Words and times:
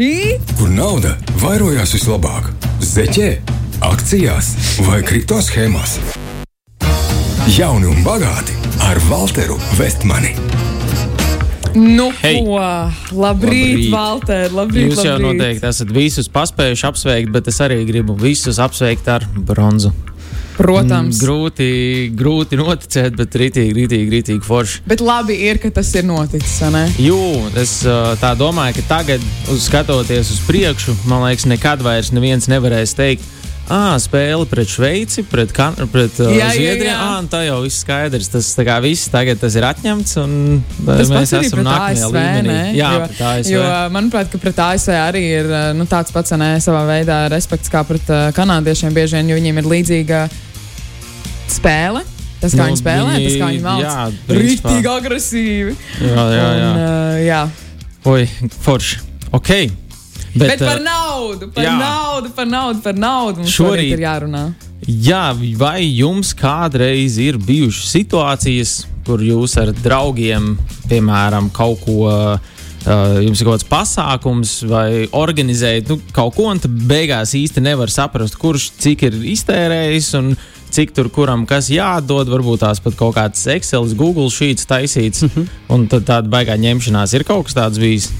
šī? 0.00 0.38
Kur 0.56 0.70
nauda 0.72 1.12
vairojās 1.42 1.92
vislabāk? 1.92 2.48
Zeķē, 2.80 3.28
akcijās 3.84 4.54
vai 4.86 5.02
kripto 5.04 5.40
schēmās? 5.44 5.98
Jauni 7.52 7.90
un 7.90 8.00
bagāti 8.06 8.56
ar 8.86 9.00
Walteru 9.10 9.58
Vestmani. 9.76 10.32
Nu, 11.76 12.08
Hei. 12.22 12.40
ko? 12.40 12.56
Labrīt, 12.56 13.12
Labrīt. 13.14 13.90
Valter, 13.92 14.54
labrīt, 14.56 14.88
Jūs 14.88 15.04
jau 15.04 15.18
labrīt. 15.18 15.26
noteikti 15.38 15.68
esat 15.68 15.92
visus 15.94 16.30
paspējuši 16.32 16.86
apsveikt, 16.88 17.30
bet 17.30 17.52
es 17.52 17.60
arī 17.62 17.84
gribu 17.86 18.16
visus 18.18 18.58
apsveikt 18.58 19.06
ar 19.08 19.26
bronzu. 19.36 19.92
Protams. 20.60 21.16
Mm, 21.16 21.24
Grūti, 21.24 21.68
grūti 22.16 22.58
noticēt, 22.60 23.16
bet 23.16 23.34
rītīgi, 23.40 23.72
rītīgi, 23.76 24.10
rītīgi 24.12 24.44
forši. 24.44 24.82
Bet 24.90 25.00
labi 25.04 25.38
ir, 25.48 25.60
ka 25.62 25.72
tas 25.80 25.90
ir 25.96 26.04
noticis? 26.08 26.60
Jū, 27.00 27.18
es 27.60 27.80
uh, 27.88 28.12
tā 28.20 28.34
domāju, 28.38 28.76
ka 28.80 28.88
tagad, 28.96 29.24
uz 29.52 29.64
skatoties 29.70 30.32
uz 30.36 30.40
priekšu, 30.48 30.96
man 31.08 31.24
liekas, 31.28 31.48
nekad 31.50 31.84
vairs 31.84 32.12
neviens 32.12 32.50
nevarēs 32.52 32.92
teikt, 32.98 33.24
ah, 33.70 33.94
spēle 34.02 34.44
pret 34.50 34.68
Šveici, 34.68 35.22
pret, 35.30 35.52
kan 35.54 35.76
pret 35.92 36.18
uh, 36.20 36.32
Jā, 36.34 36.50
jā, 36.50 36.56
Zviedriju. 36.56 36.90
jā. 36.90 36.98
Ah, 36.98 37.22
tā 37.30 37.44
jau 37.46 37.60
viss 37.64 37.84
skaidrs. 37.84 38.28
Tas 38.32 38.50
kā 38.66 38.76
viss 38.82 39.08
tagad 39.12 39.40
tas 39.40 39.54
ir 39.56 39.66
atņemts. 39.68 40.16
Un, 40.24 40.34
Tas 40.84 41.12
mēs 41.12 41.32
esam 41.38 41.62
nākamajā 41.64 42.08
ASV. 42.08 42.16
līmenī. 42.18 42.50
Ne? 42.50 42.74
Jā, 42.76 42.90
jo, 42.96 43.06
pret 43.06 43.22
ASV. 43.30 43.54
Jo, 43.54 43.64
manuprāt, 43.94 44.30
ka 44.32 44.42
pret 44.42 44.62
ASV 44.66 44.94
arī 44.98 45.24
ir 45.38 45.50
uh, 45.50 45.70
nu, 45.78 45.86
tāds 45.90 46.12
pats 46.14 46.34
ne, 46.36 46.52
savā 46.62 46.82
veidā 46.90 47.22
respekts 47.32 47.70
kā 47.72 47.84
pret 47.86 48.10
uh, 48.10 48.28
kanādiešiem. 48.36 48.94
Bieži 48.96 49.20
vien 49.20 49.30
jo 49.32 49.38
viņiem 49.38 49.62
ir 49.62 49.70
līdzīga 49.76 50.22
spēle. 51.60 52.02
Tas, 52.40 52.54
kā 52.56 52.64
Nu, 52.64 52.70
viņi 52.70 52.80
spēlē, 52.80 53.12
viņi- 53.12 53.26
tas, 53.28 53.36
kā 53.36 53.48
viņi 53.50 53.62
principā. 54.26 54.40
Rīktīgi 54.40 54.88
agresīvi. 54.96 55.74
jā, 56.00 56.24
jā, 56.32 56.48
jā. 56.56 56.70
Un, 56.70 56.80
uh, 56.80 57.20
jā. 57.26 57.40
Oi, 58.08 58.26
forši. 58.64 58.96
Ok. 59.32 59.50
Bet, 60.32 60.46
Bet, 60.54 60.58
par 60.62 60.78
uh, 60.78 60.84
naudu, 60.84 61.48
par 61.52 61.64
jā. 61.64 61.72
naudu, 61.76 62.30
par 62.36 62.46
naudu, 62.46 62.80
par 62.84 62.94
naudu. 62.94 63.36
Mums 63.42 63.50
Šorīt- 63.50 63.92
ir 63.92 64.04
jārunā. 64.06 64.44
Jā, 64.88 65.34
vai 65.58 65.82
jums 65.84 66.32
kādreiz 66.34 67.18
ir 67.20 67.36
bijušas 67.36 67.90
situācijas, 67.92 68.86
kur 69.04 69.18
jūs 69.18 69.58
ar 69.60 69.72
draugiem, 69.74 70.56
piemēram, 70.88 71.50
kaut 71.52 71.82
ko, 71.84 72.06
uh, 72.08 72.38
jums 73.20 73.42
ir 73.42 73.44
kaut 73.50 73.58
kāds 73.60 73.68
pasākums 73.68 74.54
vai 74.70 75.06
organizējat 75.12 75.88
nu, 75.92 76.00
kaut 76.16 76.34
ko, 76.38 76.46
un 76.48 76.58
beigās 76.88 77.34
īsti 77.36 77.60
nevar 77.60 77.88
saprast, 77.92 78.38
kurš 78.40 78.70
cik 78.80 79.02
ir 79.10 79.12
iztērējis 79.34 80.14
un 80.18 80.32
cik 80.70 80.94
tur 80.94 81.08
kuram 81.12 81.46
kas 81.46 81.68
jādod. 81.70 82.30
Varbūt 82.30 82.62
tās 82.64 82.80
pat 82.82 82.96
kaut 82.96 83.14
kāds 83.16 83.46
Excel, 83.56 83.86
Google 83.94 84.30
sheets 84.30 84.66
taisīts, 84.66 85.22
Mhm. 85.26 85.46
un 85.68 85.86
tad 85.88 86.04
tāda 86.06 86.28
baigā 86.28 86.56
ņemšanās 86.58 87.14
ir 87.14 87.24
kaut 87.24 87.46
kas 87.46 87.54
tāds 87.54 87.78
bijis. 87.78 88.10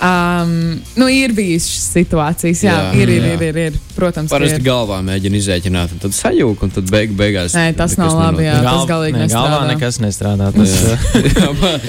Um, 0.00 0.80
nu, 0.96 1.06
ir 1.12 1.34
bijušas 1.36 1.90
situācijas, 1.92 2.62
jā, 2.64 2.72
Jā, 2.72 2.92
ir, 2.96 3.10
ir, 3.12 3.24
jā. 3.26 3.32
ir, 3.34 3.42
ir, 3.50 3.56
ir. 3.68 3.74
Protams, 3.92 4.30
ka 4.30 4.38
Parasti 4.38 4.56
ir. 4.56 4.64
galvā 4.64 5.00
mēģina 5.04 5.36
izrēķināt, 5.36 5.92
un 5.92 6.00
tad 6.00 6.14
sajūta, 6.16 6.64
un 6.64 6.70
tad 6.72 6.86
beig, 6.88 7.10
beigās. 7.18 7.52
Nē, 7.52 7.74
tas 7.76 7.98
nav 8.00 8.14
labi, 8.16 8.46
jā. 8.46 8.54
nenotiek. 8.56 8.78
tas 8.78 8.88
galīgi 8.88 9.18
ne, 9.20 9.26
galvā 9.28 9.58
nestrādā. 9.60 9.74
nekas 9.74 9.98
nestrādā. 10.00 10.48
Tas, 10.56 10.72
Jā. 10.80 10.96
Jā, 11.40 11.50
man- 11.60 11.84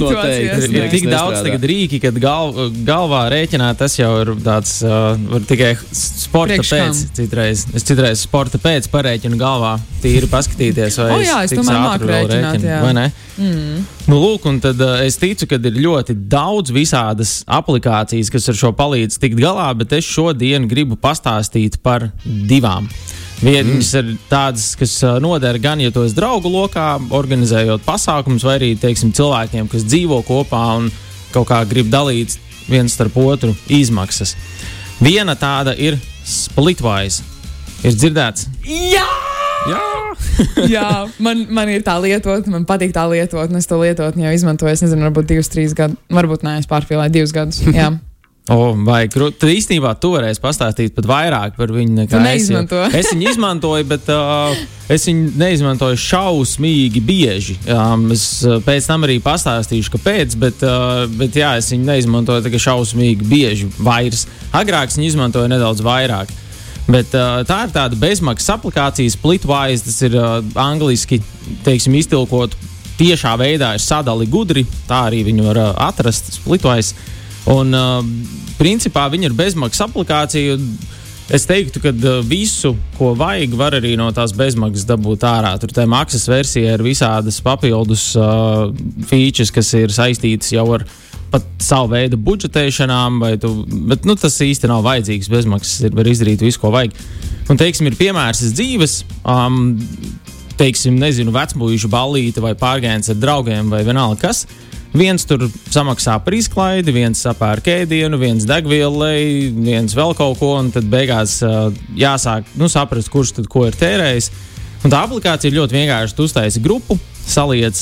noteikti 0.00 0.70
Ir 0.70 0.78
Jā. 0.78 0.86
nekas 0.86 0.94
tik 0.94 1.08
daudz 1.12 1.42
rīki, 1.68 2.00
kad 2.00 2.16
gal, 2.22 2.54
galvā 2.88 3.26
rēķināt, 3.34 3.76
tas 3.82 3.98
jau 4.00 4.10
ir 4.22 4.32
tāds 4.46 4.78
uh, 4.86 5.12
var 5.34 5.44
tikai 5.50 5.74
sporta 5.92 6.56
Priekš 6.56 6.72
pēc. 6.72 7.02
Citreiz. 7.20 7.66
Es 7.76 7.84
citreiz 7.84 8.24
sporta 8.24 8.56
pēc 8.62 8.88
parēķinu 8.92 9.36
galvā, 9.40 9.74
tīri 10.00 10.30
paskatīties, 10.32 10.96
vai 11.02 11.10
O 11.12 11.20
jā, 11.20 11.42
es 11.44 11.52
cik 11.52 11.60
tomēr 11.60 11.82
māku 11.84 12.08
rēķināt, 12.08 12.56
rēķinu, 12.56 12.72
jā. 12.72 12.80
vai 12.86 12.94
ne? 12.96 13.06
Mm. 13.40 13.84
Nu, 14.10 14.16
lūk, 14.20 14.48
un 14.50 14.58
tad 14.64 14.80
uh, 14.82 14.96
es 15.04 15.16
ticu, 15.20 15.46
ka 15.48 15.60
ir 15.60 15.76
ļoti 15.80 16.16
daudz 16.28 16.72
visādas 16.74 17.40
aplikācijas, 17.50 18.30
kas 18.32 18.48
ar 18.50 18.58
šo 18.58 18.72
palīdz 18.76 19.18
tikt 19.22 19.40
galā, 19.40 19.68
bet 19.78 19.94
es 19.98 20.08
šodien 20.08 20.68
gribu 20.70 20.98
pastāstīt 21.00 21.80
par 21.84 22.10
divām. 22.24 22.88
Vienas 23.40 23.94
mm. 23.94 24.00
ir 24.00 24.18
tādas, 24.28 24.74
kas 24.76 24.98
uh, 25.06 25.16
noder 25.22 25.56
gan, 25.62 25.80
ja 25.80 25.92
to 25.94 26.04
es 26.04 26.14
draugu 26.16 26.52
lokā, 26.52 26.92
organizējot 27.16 27.86
pasākumus, 27.86 28.44
vai 28.44 28.58
arī 28.58 28.74
teiksim, 28.80 29.14
cilvēkiem, 29.16 29.70
kas 29.72 29.86
dzīvo 29.88 30.20
kopā 30.28 30.64
un 30.82 30.90
kaut 31.32 31.48
kā 31.48 31.62
grib 31.70 31.88
dalīt 31.92 32.36
viens 32.68 32.94
starp 32.94 33.16
otru 33.20 33.54
izmaksas. 33.72 34.36
Viena 35.00 35.36
tāda 35.40 35.74
ir 35.78 35.96
Splitwise. 36.30 37.24
Ir 37.80 37.96
dzirdēts? 37.96 38.46
Jā! 38.68 39.08
Jā! 39.70 39.99
Jā, 40.74 40.90
man, 41.22 41.46
man 41.52 41.72
ir 41.72 41.84
tā 41.86 41.96
lietot, 42.02 42.46
man 42.52 42.68
patīk 42.68 42.94
tā 42.96 43.06
lietot, 43.10 43.48
un 43.50 43.60
es 43.60 43.68
to 43.70 43.80
lietotni 43.80 44.28
jau 44.28 44.36
izmantoju. 44.36 44.74
Es 44.76 44.84
nezinu, 44.84 45.08
varbūt 45.08 45.32
divus, 45.32 45.50
trīs 45.52 45.76
gadus, 45.76 46.00
varbūt 46.12 46.46
nē, 46.46 46.60
es 46.62 46.70
pārspīlēju 46.70 47.18
divus 47.18 47.36
gadus. 47.36 47.62
Jā, 47.80 47.92
O, 48.50 48.72
vai? 48.82 49.04
Tad 49.12 49.46
īstenībā 49.46 49.92
tu 50.02 50.14
varēsi 50.16 50.40
pastāstīt 50.42 50.94
pat 50.96 51.06
vairāk 51.06 51.54
par 51.58 51.70
viņu 51.70 51.92
nekā 52.00 52.18
es. 52.32 52.48
Es 53.00 53.12
viņu 53.12 53.28
izmantoju, 53.30 53.86
bet 53.86 54.08
uh, 54.10 54.56
es 54.90 55.04
viņu 55.06 55.34
neizmantoju 55.38 56.00
šausmīgi 56.00 57.02
bieži. 57.04 57.58
Um, 57.70 58.08
es 58.14 58.24
uh, 58.48 58.58
pēc 58.64 58.88
tam 58.90 59.06
arī 59.06 59.20
pastāstīšu, 59.22 59.94
kāpēc, 59.94 60.34
bet, 60.40 60.64
uh, 60.66 61.04
bet 61.20 61.38
jā, 61.38 61.52
es 61.60 61.70
viņu 61.70 61.86
neizmantoju 61.92 62.62
šausmīgi 62.66 63.28
bieži 63.30 63.70
vairs. 63.78 64.26
Agrāk 64.56 64.90
es 64.90 64.98
viņu 64.98 65.12
izmantoju 65.12 65.52
nedaudz 65.52 65.84
vairāk. 65.86 66.32
Bet, 66.90 67.12
uh, 67.14 67.44
tā 67.46 67.60
ir 67.66 67.72
tāda 67.74 67.98
bezmaksas 67.98 68.50
aplikācija, 68.56 69.12
Splitwise. 69.14 69.84
Tas 69.86 70.00
ir 70.06 70.16
uh, 70.18 70.40
angliski 70.58 71.20
teiksim, 71.66 71.94
iztilkot 72.00 72.56
tiešā 72.98 73.36
veidā, 73.38 73.74
ir 73.76 73.84
sadali 73.84 74.26
gudri. 74.30 74.64
Tā 74.88 75.04
arī 75.10 75.22
viņu 75.28 75.46
var 75.46 75.60
uh, 75.60 75.74
atrast 75.86 76.32
Splitwise. 76.34 76.96
Un, 77.50 77.70
uh, 77.76 78.00
principā, 78.58 79.06
viņa 79.12 79.30
ir 79.30 79.36
bezmaksas 79.38 79.86
aplikācija. 79.86 80.56
Es 81.30 81.46
teiktu, 81.46 81.78
ka 81.84 81.92
uh, 81.94 82.18
visu, 82.26 82.74
ko 82.98 83.12
vajag, 83.18 83.54
var 83.60 83.78
arī 83.78 83.94
no 83.98 84.08
tās 84.14 84.34
bezmaksas 84.34 84.88
dabūt 84.88 85.28
ārā. 85.30 85.54
Tur 85.62 85.70
tā 85.76 85.86
maksas 85.86 86.26
versija 86.30 86.74
ir 86.74 86.82
visādas 86.82 87.38
papildus 87.44 88.10
uh, 88.18 88.66
features, 89.06 89.54
kas 89.54 89.70
ir 89.78 89.94
saistītas 89.94 90.50
jau 90.56 90.66
ar 90.74 90.88
pat 91.32 91.46
savu 91.62 91.92
veidu 91.94 92.18
budžetēšanām, 92.20 93.20
tu, 93.42 93.52
bet 93.90 94.08
nu, 94.08 94.16
tas 94.18 94.38
īsti 94.44 94.70
nav 94.70 94.84
vajadzīgs. 94.86 95.30
Bezmaksas 95.32 95.86
ir, 95.86 95.94
var 95.96 96.10
izdarīt 96.10 96.42
visu, 96.44 96.60
ko 96.62 96.72
vajag. 96.74 96.96
Un, 97.50 97.58
teiksim, 97.60 97.90
ir 97.90 97.98
piemērs 97.98 98.42
dzīves. 98.54 99.00
Um, 99.24 99.78
teiksim, 100.60 100.98
nezinu, 101.00 101.32
vecmūža 101.34 101.88
ballīte 101.90 102.42
vai 102.44 102.56
pārgājiens 102.58 103.12
ar 103.12 103.20
draugiem 103.20 103.70
vai 103.72 103.84
vienalga 103.86 104.20
kas. 104.28 104.44
Viens 104.90 105.22
tur 105.22 105.44
samaksā 105.70 106.16
par 106.24 106.34
izklaidi, 106.34 106.90
viens 106.90 107.20
sapērk 107.22 107.68
ēdienu, 107.70 108.18
viens 108.18 108.46
degvielu, 108.46 109.06
viens 109.62 109.94
vēl 109.94 110.16
kaut 110.18 110.40
ko, 110.40 110.56
un 110.58 110.72
tad 110.74 110.88
beigās 110.90 111.36
uh, 111.46 111.68
jāsāk 111.94 112.50
nu, 112.58 112.66
saprast, 112.68 113.12
kurš 113.12 113.36
tad 113.38 113.46
ko 113.52 113.68
ir 113.68 113.78
tērējis. 113.78 114.32
Un 114.82 114.90
tā 114.90 115.04
aplikācija 115.04 115.52
ir 115.52 115.60
ļoti 115.60 115.76
vienkārša. 115.78 116.16
Tu 116.16 116.26
uztaisi 116.26 116.62
grupu, 116.64 116.98
saliec 117.22 117.78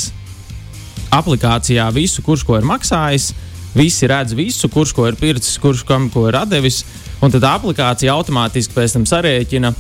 aplikācijā 1.15 1.89
visu, 1.95 2.23
kurš 2.27 2.45
ko 2.47 2.59
ir 2.59 2.67
maksājis. 2.69 3.33
Visi 3.77 4.09
redz 4.09 4.33
visu, 4.35 4.71
kurš 4.73 4.95
ko 4.97 5.07
ir 5.09 5.19
pircis, 5.21 5.59
kurš 5.61 5.85
kam 5.87 6.09
ko 6.11 6.27
ir 6.31 6.39
devis. 6.49 6.83
Un 7.23 7.33
tad 7.35 7.45
aplikācija 7.45 8.15
automātiski 8.15 8.75
pēc 8.77 8.97
tam 8.97 9.05
sarēķina, 9.09 9.73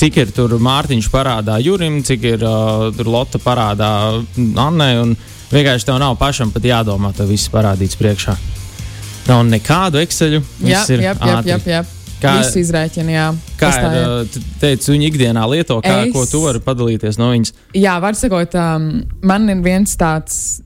cik 0.00 0.18
ir 0.22 0.32
tur 0.34 0.56
Mārtiņš 0.62 1.08
parādā 1.12 1.58
Jurim, 1.62 2.00
cik 2.06 2.26
ir 2.34 2.44
uh, 2.48 3.04
Lotte 3.06 3.40
parādā 3.42 3.92
Annai. 4.36 4.92
Vienkārši 5.52 5.88
tev 5.88 6.00
nav 6.00 6.16
pašam 6.20 6.50
pat 6.52 6.64
jādomā, 6.64 7.12
to 7.16 7.28
viss 7.28 7.52
parādīts 7.52 7.98
priekšā. 8.00 8.36
Nav 9.28 9.44
nekādu 9.46 10.00
Excel. 10.02 10.40
jā, 10.64 10.82
jā, 10.88 11.12
jā, 11.12 11.58
jā. 11.76 11.82
Kā- 12.22 12.36
Visu 12.38 12.60
izrēķinu, 12.62 13.10
jā. 13.10 13.26
Kā 13.58 13.70
ir, 13.98 14.40
teici, 14.62 14.92
viņa 14.94 15.08
ikdienā 15.10 15.46
lieto, 15.50 15.80
kā, 15.82 16.06
Es- 16.06 16.12
ko 16.14 16.24
tu 16.30 16.42
vari 16.44 16.60
padalīties 16.62 17.18
no 17.18 17.32
viņas? 17.32 17.52
Jā, 17.74 17.96
var 18.00 18.14
sakot, 18.14 18.54
um, 18.54 19.02
man 19.22 19.48
ir 19.50 19.62
viens 19.64 19.96
tāds. 19.96 20.62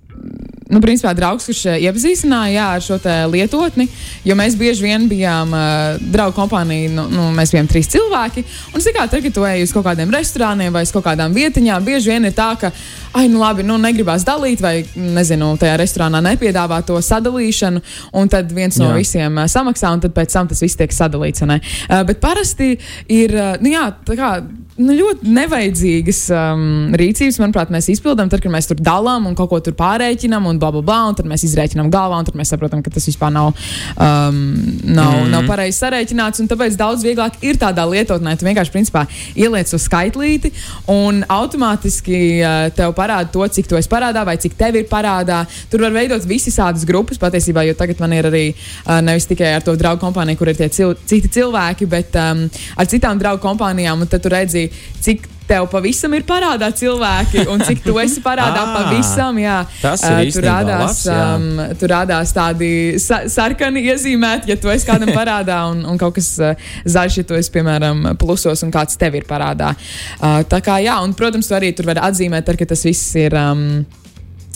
Nu, 0.67 0.81
principā, 0.83 1.13
draugs, 1.15 1.45
kurš 1.47 1.61
eh, 1.71 1.85
iepazīstināja 1.87 2.55
jā, 2.57 2.65
ar 2.75 2.83
šo 2.83 2.97
lietotni, 3.31 3.87
jo 4.27 4.35
mēs 4.35 4.57
bieži 4.59 4.83
vien 4.83 5.05
bijām 5.07 5.53
uh, 5.55 6.01
draugu 6.03 6.35
kompānija, 6.35 6.91
nu, 6.91 7.05
nu, 7.13 7.27
mēs 7.37 7.53
bijām 7.55 7.69
trīs 7.71 7.87
cilvēki. 7.93 8.43
Un, 8.73 8.83
zināmā 8.83 9.07
mērā, 9.07 9.23
kad 9.29 9.37
tu 9.37 9.47
ej 9.47 9.63
uz 9.63 9.75
kaut 9.77 9.87
kādiem 9.87 10.11
restorāniem 10.11 10.75
vai 10.75 10.83
uz 10.83 10.91
kaut 10.95 11.07
kādām 11.07 11.37
vietiņām, 11.37 11.87
bieži 11.87 12.11
vien 12.11 12.27
ir 12.27 12.35
tā, 12.35 12.49
ka, 12.59 12.73
ah, 13.13 13.29
nu 13.31 13.39
labi, 13.45 13.63
nu 13.67 13.79
negribās 13.79 14.27
dalīt, 14.27 14.65
vai, 14.65 14.81
nezinu, 14.99 15.53
tajā 15.63 15.79
restorānā 15.85 16.25
nepiedāvā 16.33 16.83
to 16.89 16.99
sadalīšanu, 16.99 17.87
un 18.19 18.35
tad 18.35 18.51
viens 18.51 18.83
no 18.83 18.91
Jā. 18.91 18.99
visiem 18.99 19.39
uh, 19.39 19.47
samaksā, 19.47 19.95
un 19.95 20.03
tad 20.03 20.19
pēc 20.19 20.35
tam 20.35 20.51
tas 20.51 20.67
viss 20.67 20.83
tiek 20.83 20.91
sadalīts. 20.91 21.47
Uh, 21.47 22.03
bet 22.11 22.19
parasti 22.19 22.75
ir, 23.07 23.39
uh, 23.39 23.55
nu 23.63 23.71
jā, 23.71 23.87
tā 24.03 24.19
kā 24.19 24.39
nu, 24.81 24.95
ļoti 24.97 25.33
nevajadzīgas 25.37 26.21
um, 26.35 26.65
rīcības, 26.99 27.39
manuprāt, 27.41 27.73
mēs 27.73 27.89
izpildām, 27.95 28.31
tad, 28.33 28.43
kad 28.45 28.53
mēs 28.53 28.69
tur 28.71 28.81
dalām 28.81 29.29
un 29.29 29.37
kaut 29.39 29.51
ko 29.53 29.61
tur 29.65 29.77
pārreikinām 29.79 30.49
un 30.51 30.61
bla, 30.61 30.71
bla, 30.75 30.83
bla, 30.85 30.99
un 31.11 31.17
tad 31.19 31.29
mēs 31.29 31.47
izreikinām 31.49 31.89
galvā, 31.93 32.21
un 32.21 32.29
tad 32.29 32.37
mēs 32.39 32.53
saprotam, 32.53 32.83
ka 32.85 32.93
tas 32.93 33.07
vispār 33.09 33.33
nav, 33.35 33.53
um, 33.97 34.41
nav, 34.85 35.15
mm. 35.23 35.31
nav 35.33 35.49
pareizi 35.49 35.81
sarēķināts. 35.81 36.45
Tāpēc 36.51 36.77
daudz 36.79 37.05
vieglāk 37.07 37.39
ir 37.47 37.59
tādā 37.61 37.87
lietotnē, 37.89 38.37
tu 38.37 38.47
vienkārši 38.49 38.75
principā 38.75 39.07
ieliec 39.35 39.73
uz 39.75 39.87
skaitlīti 39.89 40.53
un 40.93 41.23
automātiski 41.33 42.21
uh, 42.41 42.59
tev 42.77 42.95
parāda 42.99 43.33
to, 43.33 43.47
cik 43.57 43.71
tu 43.71 43.81
esi 43.81 43.91
parādā 43.91 44.27
vai 44.29 44.37
cik 44.41 44.59
tev 44.59 44.79
ir 44.81 44.89
parādā. 44.91 45.43
Tur 45.73 45.87
var 45.87 45.97
veidot 45.97 46.25
visas 46.29 46.85
grupas 46.87 47.21
patiesībā, 47.21 47.65
jo 47.67 47.75
tagad 47.79 48.01
man 48.03 48.13
ir 48.17 48.29
arī 48.29 48.45
uh, 48.53 49.01
nevis 49.05 49.29
tikai 49.31 49.55
ar 49.57 49.65
to 49.65 49.75
draugu 49.79 50.05
kompāniju, 50.05 50.39
kur 50.41 50.53
ir 50.53 50.61
tie 50.61 50.69
cil 50.73 50.95
citi 51.09 51.31
cilvēki, 51.39 51.89
bet 51.91 52.17
um, 52.21 52.45
ar 52.77 52.91
citām 52.91 53.19
draugu 53.21 53.43
kompānijām. 53.45 54.05
Tad 54.11 54.23
tu 54.23 54.31
redzi, 54.33 54.66
cik 55.03 55.27
tev 55.47 55.67
pavisam 55.71 56.15
ir 56.17 56.25
parādā 56.27 56.69
cilvēki, 56.75 57.45
un 57.53 57.63
cik 57.63 57.85
tu 57.85 57.95
esi 58.03 58.23
parādā 58.25 58.63
Ah, 58.67 58.73
pavisam. 58.81 59.39
Jā, 59.39 59.61
tas 59.83 60.03
ir 60.03 60.07
Uh, 60.07 60.19
tur 60.19 60.29
īstenībā 60.31 60.55
rādās, 60.57 61.03
labs, 61.07 61.43
um, 61.43 61.77
tur 61.81 61.93
rādās 61.93 62.33
tādi 62.35 62.71
sa 63.03 63.21
sarkani 63.31 63.85
iezīmēti, 63.93 64.51
ja 64.51 64.57
tu 64.61 64.73
esi 64.73 64.89
kādam 64.89 65.13
parādā, 65.21 65.61
un, 65.71 65.85
un 65.87 66.01
kaut 66.01 66.17
kas 66.19 66.33
uh, 66.43 66.73
zaļš, 66.89 67.21
ja 67.21 67.29
tu 67.29 67.39
esi, 67.39 67.53
piemēram, 67.55 68.03
plusos, 68.21 68.65
un 68.67 68.75
kāds 68.75 68.99
tev 68.99 69.19
ir 69.21 69.29
parādā. 69.29 69.75
Uh, 70.19 70.41
tā 70.51 70.63
kā, 70.65 70.81
jā, 70.85 70.99
un, 71.05 71.15
protams, 71.17 71.47
tu 71.47 71.59
arī 71.59 71.71
tur 71.77 71.91
vari 71.93 72.03
atzīmēt, 72.09 72.49
ar, 72.51 72.59
ka 72.59 72.69
tas 72.75 72.83
viss 72.89 73.15
ir. 73.21 73.37
Um, 73.39 73.85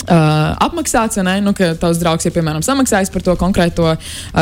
Uh, 0.00 0.56
apmaksāts, 0.64 1.19
vai 1.20 1.25
ne? 1.26 1.35
Nu, 1.44 1.52
ka 1.52 1.75
tavs 1.79 1.99
draugs 2.00 2.25
ir 2.25 2.32
piemēram 2.32 2.62
samaksājis 2.64 3.11
par 3.12 3.25
to 3.26 3.35
konkrēto 3.38 3.85
uh, 3.93 3.99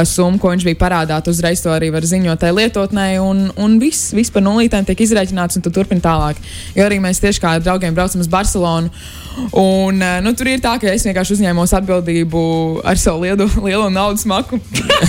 summu, 0.06 0.38
ko 0.38 0.52
viņš 0.52 0.64
bija 0.68 0.78
parādā. 0.78 1.18
Tu 1.24 1.32
uzreiz 1.34 1.60
to 1.64 1.72
arī 1.74 1.90
var 1.90 2.06
ziņot 2.06 2.38
tai 2.38 2.52
lietotnē, 2.54 3.08
un, 3.18 3.48
un 3.58 3.74
viss, 3.82 4.12
viss 4.14 4.30
par 4.30 4.44
nulītēm 4.46 4.86
tiek 4.86 5.02
izreikināts, 5.02 5.58
un 5.58 5.64
tu 5.66 5.72
turpini 5.74 6.04
tālāk. 6.04 6.38
Jo 6.78 6.86
arī 6.86 7.00
mēs 7.02 7.18
tieši 7.24 7.42
kā 7.42 7.56
ar 7.58 7.64
draugiem 7.64 7.96
braucam 7.96 8.22
uz 8.22 8.30
Barcelonu. 8.30 8.92
Un, 9.50 9.98
uh, 9.98 10.20
nu, 10.22 10.32
tur 10.38 10.48
ir 10.50 10.62
tā, 10.62 10.76
ka 10.78 10.88
es 10.94 11.04
vienkārši 11.06 11.36
uzņēmos 11.36 11.74
atbildību 11.80 12.44
ar 12.86 12.98
savu 13.02 13.26
lielu, 13.26 13.50
lielo 13.66 13.90
naudas 13.90 14.24
maku. 14.30 14.60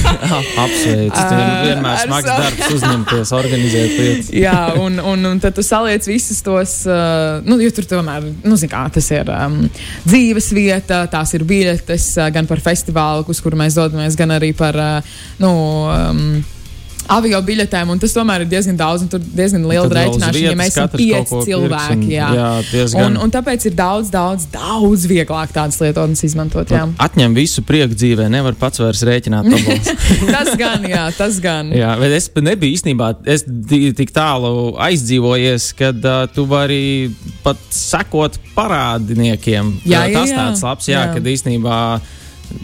Apsveicu. 0.66 1.13
Tas 1.13 1.30
ir 1.30 1.45
vienmēr 1.69 2.04
smags 2.07 2.28
savu- 2.28 2.44
darbs 2.44 2.75
uzņemties, 2.80 3.36
organizēt 3.38 3.95
lietas. 3.95 4.34
Jā, 4.45 4.57
un, 4.81 4.98
un, 5.13 5.30
un 5.30 5.42
tad 5.45 5.56
tu 5.57 5.66
saliec 5.66 6.10
visus 6.10 6.42
tos, 6.45 6.75
uh, 6.90 7.40
nu, 7.45 7.62
jo 7.62 7.72
tur 7.78 7.88
tomēr, 7.95 8.28
nu, 8.44 8.57
zini, 8.60 8.74
kā 8.74 8.84
tas 8.98 9.10
ir 9.13 9.30
um, 9.34 9.62
dzīves 10.40 10.54
vieta, 10.56 11.04
tās 11.12 11.34
ir 11.36 11.44
biļetes 11.44 12.06
uh, 12.18 12.30
gan 12.32 12.48
par 12.48 12.62
festivālu, 12.64 13.26
uz 13.28 13.42
kuru 13.44 13.58
mēs 13.60 13.76
dodamies, 13.76 14.16
gan 14.16 14.32
arī 14.32 14.54
par, 14.56 14.76
uh, 14.76 15.18
nu, 15.40 15.52
um, 15.92 16.40
avio 17.10 17.40
biļetēm, 17.46 17.90
un 17.90 18.00
tas 18.00 18.14
tomēr 18.14 18.44
ir 18.46 18.50
diezgan 18.52 18.78
daudz, 18.80 19.02
un 19.06 19.10
tur 19.12 19.20
diezgan 19.24 19.64
liela 19.70 19.90
rēķināšana, 19.90 20.42
ja 20.44 20.54
mēs 20.60 20.74
esam 20.76 20.90
pieci 20.94 21.40
cilvēki. 21.48 21.96
un- 21.98 22.04
Jā. 22.10 22.28
jā, 22.38 22.50
diezgan. 22.72 23.06
Un, 23.06 23.18
un 23.26 23.32
tāpēc 23.34 23.66
ir 23.70 23.74
daudz, 23.78 24.12
daudz, 24.14 24.46
daudz 24.54 25.06
vieglāk 25.10 25.54
tādas 25.56 25.80
lietotnes 25.82 26.24
izmantot. 26.24 26.70
Jā. 26.70 26.86
Atņem 27.02 27.34
visu 27.38 27.62
prieku 27.66 27.98
dzīvē, 27.98 28.30
nevar 28.30 28.54
pats 28.60 28.80
vairs 28.80 29.02
rēķināt 29.04 29.50
tas 30.36 30.54
gan, 30.60 30.86
jā, 30.90 31.06
tas 31.18 31.40
gan. 31.44 31.72
Jā, 31.76 31.96
bet 32.00 32.12
es 32.20 32.30
nebiju 32.36 32.78
īstenībā 32.78 33.12
es 33.26 33.44
tik 33.98 34.14
tālu 34.16 34.76
aizdzīvojies, 34.78 35.72
kad 35.80 36.06
uh, 36.06 36.28
tu 36.34 36.46
vari 36.50 37.10
pat 37.44 37.58
sekot 37.74 38.38
parādiniekiem. 38.56 39.74
Jā, 39.86 40.00
Uh, 40.00 40.12
jā, 40.12 40.14
tas 40.16 40.30
jā. 40.32 40.38
tāds 40.38 40.62
labs, 40.64 40.88
jā, 40.90 41.02
Jā. 41.06 41.14
kad 41.16 41.24
īstenībā. 41.28 41.78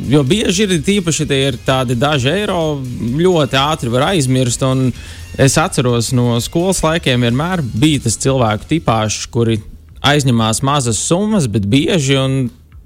Jo 0.09 0.23
bieži 0.25 0.65
ir 0.65 0.79
tīpaši 0.85 1.27
tie 1.29 1.39
ir 1.49 1.59
tādi 1.65 1.97
daži 1.99 2.31
eiro, 2.31 2.79
ļoti 3.19 3.57
ātri 3.59 3.91
var 3.93 4.09
aizmirst. 4.11 4.63
Es 5.37 5.57
atceros 5.59 6.11
no 6.15 6.39
skolas 6.41 6.81
laikiem, 6.85 7.25
vienmēr 7.27 7.63
bija 7.75 8.05
tas 8.05 8.17
cilvēku 8.23 8.69
tipāžs, 8.69 9.25
kuri 9.31 9.59
aizņemās 10.05 10.61
mazas 10.65 11.01
summas, 11.01 11.49
bet 11.51 11.67
bieži 11.69 12.17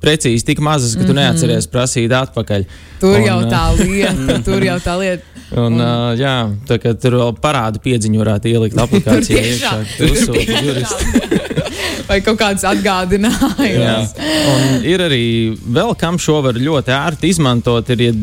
precīzi 0.02 0.46
tik 0.48 0.62
mazas, 0.64 0.96
ka 0.98 1.08
tu 1.08 1.16
neatceries 1.18 1.68
prasīt 1.72 2.14
atpakaļ. 2.16 2.66
Tur 3.02 3.18
Un, 3.20 3.26
jau 3.26 3.40
tā 3.52 3.64
lieta, 3.80 4.40
tur 4.48 4.66
jau 4.66 4.78
tā 4.84 4.96
lieta. 5.02 5.26
Un, 5.60 5.80
uh, 5.82 6.12
jā, 6.20 6.34
tā 6.70 6.78
kā 6.82 6.94
tur 7.02 7.18
vēl 7.18 7.32
parāda 7.42 7.82
piedziņu 7.82 8.22
varētu 8.22 8.52
ielikt 8.52 8.78
aplikācijā. 8.84 9.46
iekšā, 9.54 9.72
ka 9.82 9.96
tu 9.98 10.10
uzsūti 10.14 10.60
juristu. 10.68 11.48
Vai 12.10 12.20
kaut 12.26 12.40
kāds 12.42 12.64
atgādinājums. 12.66 14.14
Un 14.50 14.86
ir 14.90 15.02
arī 15.06 15.24
vēl 15.62 15.94
kam 15.98 16.18
šo 16.22 16.40
var 16.46 16.58
ļoti 16.58 16.94
ērti 16.96 17.30
izmantot. 17.30 17.90
Ir 17.94 18.06
ja 18.08 18.14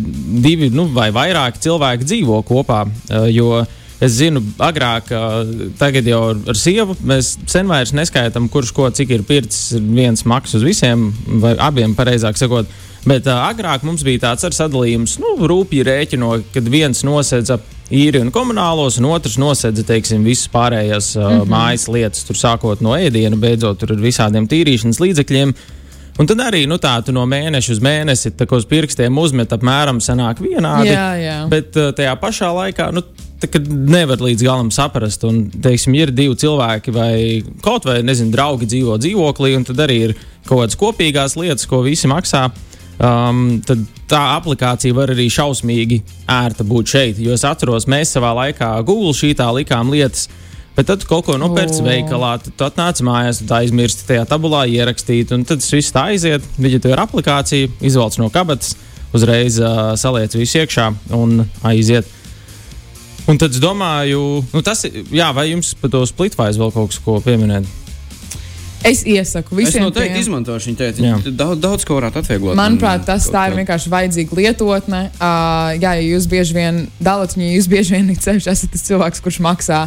divi 0.42 0.72
nu, 0.74 0.88
vai 0.94 1.12
vairāk 1.14 1.60
cilvēki 1.62 2.08
dzīvo 2.08 2.40
kopā. 2.46 2.80
uh, 2.86 3.28
Jo 3.30 3.62
es 4.00 4.16
zinu, 4.18 4.42
agrāk, 4.62 5.12
uh, 5.14 5.70
tagad 5.80 6.08
jau 6.08 6.22
ar, 6.30 6.58
sievu 6.58 6.96
mēs 7.06 7.36
sen 7.48 7.68
vairs 7.70 7.94
neskaitām, 7.96 8.50
kurš 8.52 8.72
ko 8.76 8.90
cik 8.90 9.14
ir 9.16 9.24
pircis. 9.28 9.76
viens 9.80 10.24
maks 10.24 10.54
uz 10.58 10.66
visiem, 10.66 11.08
vai 11.42 11.56
abiem, 11.58 11.94
pareizāk 11.96 12.36
sakot. 12.36 12.68
Bet 13.06 13.28
uh, 13.30 13.46
agrāk 13.46 13.84
mums 13.86 14.02
bija 14.02 14.24
tāds 14.26 14.58
sadalījums, 14.58 15.18
nu, 15.22 15.36
rūpīgi 15.46 15.86
rēķino, 15.86 16.32
kad 16.54 16.68
viens 16.68 17.04
nosedza 17.06 17.60
īri 17.94 18.18
un 18.18 18.32
komunālos, 18.34 18.98
un 18.98 19.06
otrs 19.12 19.36
nosedza, 19.38 19.84
teiksim, 19.86 20.24
visas 20.26 20.50
pārējās 20.50 21.12
uh, 21.14 21.22
mm 21.22 21.40
-hmm. 21.40 21.52
mājas 21.52 21.86
lietas, 21.88 22.24
tur 22.26 22.36
sākot 22.36 22.82
no 22.82 22.96
ēdiena, 22.98 23.38
beidzot 23.38 23.82
ar 23.86 23.94
visādiem 24.02 24.48
tīrīšanas 24.50 25.00
līdzekļiem. 25.00 25.54
Un 26.16 26.28
tad 26.28 26.40
arī 26.40 26.62
nu, 26.68 26.78
tā, 26.80 26.94
no 27.12 27.26
mēneša 27.28 27.74
uz 27.74 27.80
mēnesi 27.84 28.32
uz 28.56 28.64
pirkstiem 28.68 29.18
uzmet 29.20 29.52
apmēram 29.52 30.00
vienādi. 30.40 30.88
Jā, 30.94 31.08
jā. 31.20 31.38
Bet 31.52 31.76
uh, 31.76 31.90
tajā 31.96 32.14
pašā 32.22 32.48
laikā 32.56 32.88
nu, 32.96 33.02
tā, 33.42 33.50
kad 33.52 33.66
nevar 33.68 34.22
līdz 34.24 34.46
galam 34.46 34.70
saprast, 34.72 35.26
un 35.28 35.44
teiksim, 35.50 35.96
ir 35.98 36.14
divi 36.16 36.38
cilvēki 36.40 36.94
vai 36.96 37.12
kaut 37.64 37.84
vai 37.88 37.98
nezinu, 38.06 38.32
draugi 38.32 38.68
dzīvo 38.72 38.96
dzīvoklī, 39.02 39.52
un 39.58 39.68
tad 39.68 39.84
arī 39.84 39.98
ir 40.08 40.16
kaut 40.46 40.62
kādas 40.62 40.80
kopīgās 40.80 41.36
lietas, 41.36 41.68
ko 41.68 41.82
visi 41.84 42.08
maksā. 42.08 42.46
Um, 42.96 43.58
tad 43.60 43.82
tā 44.08 44.22
aplikācija 44.38 44.96
var 44.96 45.12
arī 45.12 45.26
šausmīgi 45.28 46.00
ērta 46.32 46.64
būt 46.64 46.94
šeit. 46.94 47.20
Jo 47.20 47.36
es 47.36 47.44
atceros, 47.44 47.84
mēs 47.92 48.14
savā 48.16 48.32
laikā 48.38 48.70
Google 48.88 49.12
šītā 49.16 49.50
likām 49.58 49.92
lietas. 49.92 50.30
Bet 50.76 50.90
tad 50.90 51.06
kaut 51.08 51.24
ko 51.24 51.38
nopērci 51.40 51.80
O. 51.80 51.86
veikalā, 51.86 52.34
tad 52.44 52.52
tu 52.52 52.66
atnāc 52.66 53.00
mājās, 53.06 53.40
tad 53.40 53.54
aizmirsti 53.62 54.04
tajā 54.10 54.26
tabulā 54.28 54.66
ierakstīt, 54.68 55.32
un 55.32 55.46
tad 55.48 55.64
viss 55.64 55.94
tā 55.94 56.10
aiziet. 56.12 56.44
Viņa 56.60 56.82
to 56.84 56.92
ir 56.92 57.00
aplikācija, 57.00 57.70
izvelc 57.80 58.18
no 58.20 58.28
kabatas, 58.32 58.74
uzreiz 59.16 59.56
uh, 59.62 59.94
saliec 59.96 60.36
visu 60.36 60.60
iekšā 60.60 60.90
un 61.16 61.46
aiziet. 61.64 62.12
Un 63.26 63.40
tad 63.40 63.56
es 63.56 63.62
domāju, 63.62 64.44
nu 64.52 64.62
tas 64.62 64.84
ir, 64.86 65.00
jā, 65.16 65.32
vai 65.34 65.48
jums 65.48 65.72
par 65.80 65.90
to 65.90 66.04
splitvaizu 66.06 66.62
vēl 66.62 66.76
kaut 66.76 66.92
kas 66.92 67.00
ko 67.02 67.16
pieminēt? 67.24 67.85
Es 68.86 69.02
iesaku 69.04 69.56
Es 69.58 69.58
visiem. 69.66 69.82
noteikti 69.82 70.12
tiem. 70.14 70.20
izmantošu 70.22 70.70
viņu 70.70 70.78
teikt. 70.78 71.00
Daudz, 71.36 71.60
daudz 71.60 71.84
ko 71.88 71.96
varētu 71.98 72.20
atvieglot. 72.22 72.54
Manuprāt, 72.58 73.04
tas 73.08 73.26
tā 73.28 73.46
ir 73.48 73.54
kā- 73.54 73.58
vienkārši 73.60 73.90
vajadzīga 73.90 74.36
lietotne. 74.38 75.00
Uh, 75.18 75.74
jā, 75.82 75.92
ja 75.98 76.04
jūs 76.06 76.26
bieži 76.30 76.54
vien 76.54 76.82
dalat 77.02 77.34
viņu, 77.34 77.50
jūs 77.58 77.68
bieži 77.72 77.96
vien 77.96 78.12
ceļš 78.14 78.46
esat 78.52 78.70
tas 78.76 78.82
cilvēks, 78.86 79.22
kurš 79.24 79.40
maksā. 79.42 79.80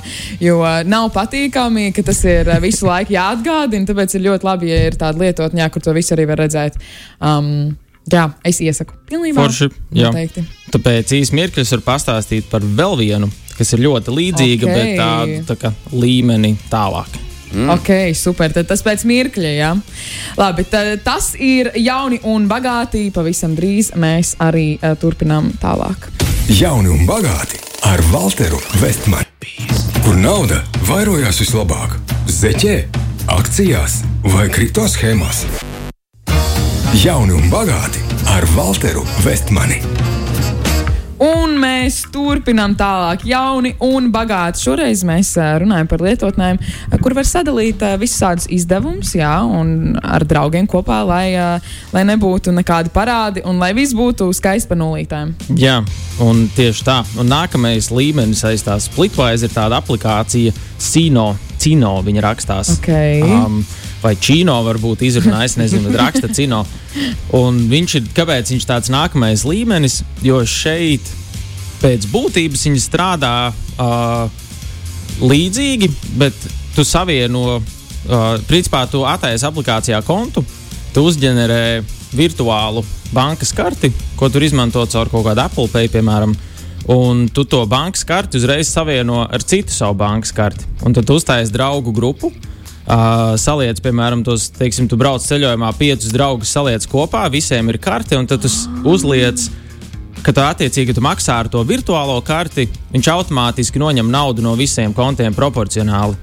Jo 0.44 0.60
nav 0.86 1.10
patīkami, 1.16 1.94
ka 1.96 2.04
tas 2.04 2.19
ir 2.25 2.46
visu 2.62 2.86
laiku 2.90 3.13
jāatgādina. 3.16 3.88
Tāpēc 3.88 4.16
ir 4.19 4.25
ļoti 4.28 4.44
labi, 4.44 4.68
ja 4.74 4.81
ir 4.92 4.98
tāda 5.00 5.18
lietotne, 5.24 5.62
jā, 5.63 5.69
kur 5.72 5.81
to 5.81 5.94
visu 5.95 6.13
arī 6.18 6.28
var 6.28 6.38
redzēt. 6.44 6.75
Um, 7.22 7.78
jā, 8.12 8.28
es 8.44 8.60
iesaku. 8.60 8.94
Pilnībā. 9.10 9.40
Forši, 9.45 9.69
jā. 9.94 10.10
Noteikti. 10.12 10.44
Tāpēc 10.75 11.16
īsi 11.22 11.34
mirklis 11.40 11.72
var 11.78 11.86
pastāstīt 11.95 12.50
par 12.52 12.62
vēl 12.62 12.98
vienu, 13.00 13.31
kas 13.57 13.72
ir 13.74 13.80
ļoti 13.88 14.12
līdzīga, 14.19 14.68
Ok. 14.68 14.76
bet 14.76 14.94
tādu 15.00 15.40
tā 15.47 15.56
kā 15.64 15.73
līmeni 15.94 16.57
tālāk. 16.69 17.07
Mm. 17.53 17.69
Ok, 17.73 17.89
super. 18.18 18.53
Tad 18.53 18.69
tas 18.69 18.83
pēc 18.85 19.06
mirkļa, 19.09 19.53
jā. 19.57 19.71
Labi, 20.39 20.65
tad 20.69 21.03
tas 21.06 21.31
ir 21.35 21.71
jauni 21.79 22.21
un 22.29 22.47
bagāti. 22.49 23.07
Pavisam 23.15 23.56
drīz 23.57 23.94
mēs 23.99 24.35
arī 24.44 24.73
uh, 24.77 24.95
turpinām 24.99 25.51
tālāk. 25.61 26.09
Jauni 26.49 26.94
un 26.94 27.06
bagāti 27.09 27.61
ar 27.89 28.01
Walteru 28.13 28.59
Vestmani. 28.81 29.27
Kur 30.03 30.18
nauda 30.18 30.61
vairojās 30.89 31.41
vislabāk? 31.44 31.97
Zeķē, 32.29 32.75
akcijās 33.37 34.01
vai 34.33 34.47
kripto 34.53 34.87
schēmās? 34.89 35.45
Jauni 37.03 37.37
un 37.37 37.51
bagāti 37.53 38.01
ar 38.33 38.47
Walteru 38.57 39.06
Vestmani. 39.25 40.08
Un 41.19 41.57
mēs 41.59 42.06
turpinām 42.14 42.78
tālāk, 42.80 43.26
jauni 43.28 43.73
un 43.83 44.07
bagāti. 44.14 44.61
Šoreiz 44.64 45.02
mēs 45.07 45.33
runājam 45.35 45.90
par 45.92 46.04
lietotnēm, 46.06 46.59
kur 47.04 47.16
var 47.18 47.28
sadalīt 47.28 47.81
tādus 47.81 48.47
izdevumus, 48.47 49.11
jā, 49.18 49.33
un 49.44 49.97
ar 49.99 50.23
draugiem 50.28 50.68
kopā, 50.69 51.02
lai, 51.07 51.26
lai 51.92 52.06
nebūtu 52.07 52.54
nekādi 52.56 52.94
parādi 52.95 53.44
un 53.47 53.59
lai 53.59 53.73
viss 53.76 53.95
būtu 53.97 54.30
skaisti 54.35 54.71
pa 54.71 54.80
nulītēm. 54.80 55.35
Jā, 55.59 55.81
un 56.23 56.45
tieši 56.56 56.88
tā. 56.88 57.02
Un 57.19 57.28
nākamais 57.31 57.92
līmenis 57.92 58.45
aiz 58.47 58.64
tās 58.64 58.88
splitwise 58.88 59.49
ir 59.49 59.56
tāda 59.56 59.83
aplikācija 59.83 60.56
Cino. 60.80 61.33
Cino 61.59 61.97
viņa 62.06 62.23
rakstās. 62.23 62.78
Ok. 62.78 62.92
Um, 63.28 63.59
vai 64.03 64.15
Čīno 64.19 64.56
varbūt 64.65 65.03
izrunājis, 65.07 65.57
nezinu, 65.59 65.91
raksta 65.99 66.29
Cino. 66.35 66.63
Un 67.35 67.65
viņš 67.71 67.95
ir, 67.99 68.11
kāpēc 68.15 68.53
viņš 68.53 68.68
tāds 68.68 68.91
nākamais 68.94 69.45
līmenis, 69.47 70.01
jo 70.25 70.41
šeit 70.47 71.06
pēc 71.83 72.07
būtības 72.11 72.65
viņi 72.68 72.83
strādā 72.83 73.33
uh, 73.51 74.27
līdzīgi, 75.19 75.91
bet 76.19 76.35
tu 76.75 76.85
savieno, 76.87 77.59
uh, 77.59 78.29
principā, 78.49 78.85
tu 78.91 79.06
attaisi 79.07 79.47
aplikācijā 79.47 80.01
kontu, 80.07 80.44
tu 80.95 81.06
uzģenerē 81.07 81.81
virtuālu 82.15 82.83
bankas 83.13 83.51
karti, 83.56 83.91
ko 84.18 84.29
tur 84.31 84.44
izmanto 84.45 84.83
caur 84.89 85.11
kaut 85.11 85.27
kādu 85.27 85.45
Apple 85.45 85.71
Pay, 85.71 85.91
piemēram. 85.94 86.35
Un 86.89 87.27
tu 87.29 87.44
to 87.45 87.59
bankas 87.69 88.01
karti 88.07 88.39
uzreiz 88.39 88.69
savieno 88.71 89.21
ar 89.27 89.44
citu 89.45 89.73
savu 89.73 89.99
bankas 89.99 90.31
karti. 90.33 90.65
Un 90.87 90.95
tad 90.97 91.11
uztaisīji 91.13 91.53
draugu 91.53 91.94
grupu. 91.94 92.31
Uh, 92.31 92.58
saliec, 93.38 93.80
piemēram, 93.86 94.24
tos, 94.26 94.50
teiksim, 94.56 94.88
tu 94.90 94.98
brauc 94.98 95.22
ceļojumā, 95.22 95.72
piecus 95.78 96.14
draugus 96.14 96.54
saliec 96.56 96.86
kopā, 96.90 97.28
visiem 97.31 97.69
ir 97.69 97.78
karte, 97.81 98.18
un 98.18 98.26
tad 98.30 98.42
tu 98.42 98.50
uzliec, 98.90 99.44
ka 100.26 100.34
tu 100.34 100.44
attiecīgi 100.44 100.96
tu 100.98 101.04
maksā 101.06 101.38
ar 101.44 101.50
to 101.52 101.62
virtuālo 101.68 102.18
karti, 102.26 102.68
viņš 102.94 103.12
automātiski 103.14 103.81
noņem 103.81 104.10
naudu 104.12 104.46
no 104.46 104.56
visiem 104.60 104.94
kontiem 104.96 105.36
proporcionāli. 105.38 106.18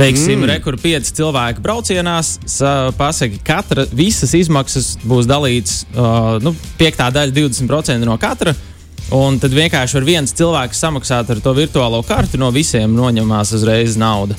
Teiksim, 0.00 0.38
mm. 0.38 0.48
rekur 0.54 0.78
pieci 0.80 1.12
cilvēki 1.18 1.60
braucienās, 1.60 2.38
pasaki, 2.96 3.42
katra 3.44 3.84
visas 3.92 4.32
izmaksas 4.38 4.94
būs 5.04 5.28
dalīts, 5.28 5.82
uh, 5.92 6.38
nu, 6.40 6.54
piektā 6.80 7.10
daļa 7.12 7.36
20% 7.36 8.08
no 8.08 8.16
katra. 8.20 8.54
Un 9.12 9.40
tad 9.42 9.52
vienkārši 9.52 9.98
var 9.98 10.06
viens 10.06 10.32
cilvēks 10.38 10.80
samaksāt 10.80 11.32
ar 11.34 11.42
to 11.44 11.52
virtuālo 11.56 12.00
karti, 12.06 12.38
no 12.40 12.48
visiem 12.54 12.94
noņemās 12.96 13.52
uzreiz 13.58 13.98
nauda. 14.00 14.38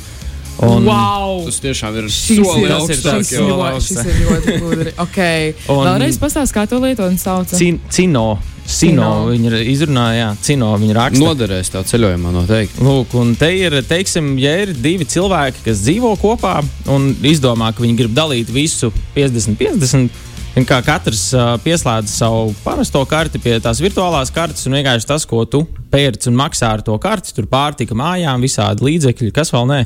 Un 0.61 0.85
wow! 0.85 1.41
Tas 1.47 1.59
tiešām 1.63 1.95
ir 2.01 2.07
soli 2.13 2.67
ir, 2.67 2.73
augstāk. 2.75 3.23
jau. 3.31 3.47
ļoti, 3.49 3.81
šis 3.87 4.01
ir 4.03 4.21
ļoti 4.27 4.57
gudri. 4.61 4.93
Okay. 5.05 5.53
Un- 5.71 5.85
Vēlreiz 5.87 6.19
pastāst, 6.21 6.53
kā 6.53 6.67
to 6.69 6.81
lietotni 6.83 7.17
sauc. 7.21 7.49
Cin, 7.55 7.79
cino, 7.89 8.37
Cino. 8.71 9.01
Cino. 9.01 9.07
Viņa 9.31 9.61
izrunāja, 9.67 10.17
jā, 10.19 10.27
Cino. 10.45 10.71
Viņa 10.79 10.97
raksta. 10.97 11.23
Noderēs 11.23 11.71
tā 11.73 11.81
ceļojumā 11.87 12.33
noteikti. 12.35 12.83
Lūk, 12.85 13.15
un 13.19 13.33
te 13.39 13.49
ir, 13.57 13.79
teiksim, 13.87 14.35
ja 14.41 14.53
ir 14.63 14.75
divi 14.77 15.07
cilvēki, 15.09 15.63
kas 15.65 15.81
dzīvo 15.85 16.13
kopā 16.21 16.59
un 16.93 17.11
izdomā, 17.27 17.71
ka 17.73 17.83
viņi 17.83 17.97
grib 18.03 18.13
dalīt 18.17 18.51
visu 18.53 18.91
50-50. 19.15 20.05
un 20.05 20.29
Kā 20.67 20.81
katrs 20.83 21.29
uh, 21.31 21.53
pieslēdz 21.63 22.11
savu 22.11 22.49
parasto 22.59 22.99
karti 23.07 23.39
pie 23.39 23.53
tās 23.63 23.79
virtuālās 23.79 24.33
kartes, 24.35 24.65
un 24.67 24.75
vienkārši 24.75 25.07
tas, 25.07 25.23
ko 25.23 25.45
tu 25.47 25.61
pērci 25.93 26.27
un 26.27 26.35
maksā 26.35 26.73
ar 26.75 26.83
to 26.83 26.97
karti, 26.99 27.31
tur 27.37 27.47
pārtika 27.47 27.95
mājām, 27.95 28.43
visādi 28.43 28.83
līdzekļi, 28.83 29.31
kas 29.31 29.53
vēl 29.55 29.69
ne. 29.69 29.85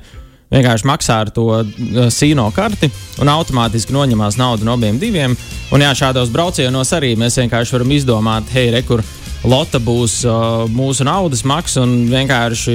Vienkārši 0.54 0.86
maksā 0.88 1.20
ar 1.26 1.32
to 1.34 1.48
uh, 1.58 1.66
sīno 2.14 2.46
karti 2.56 2.92
un 3.22 3.32
automātiski 3.34 3.96
noņemās 3.96 4.38
naudu 4.38 4.68
no 4.68 4.76
abiem 4.78 5.00
diviem. 5.02 5.36
Un 5.74 5.84
jā, 5.84 5.92
šādos 5.98 6.32
braucienos 6.34 6.94
arī 6.96 7.16
mēs 7.20 7.40
vienkārši 7.42 7.78
varam 7.78 7.94
izdomāt, 7.96 8.52
hei, 8.54 8.70
rekur, 8.76 9.04
Lota 9.46 9.78
būs 9.78 10.24
uh, 10.26 10.64
mūsu 10.74 11.06
naudas 11.06 11.44
maksa, 11.46 11.84
un 11.86 12.08
vienkārši 12.10 12.74